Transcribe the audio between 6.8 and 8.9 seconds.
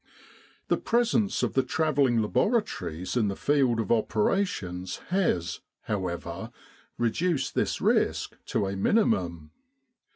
reduced this risk to a